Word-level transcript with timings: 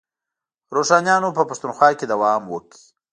روښانیانو 0.75 1.29
په 1.37 1.43
پښتونخوا 1.49 1.89
کې 1.97 2.05
دوام 2.13 2.41
وکړ. 2.47 2.73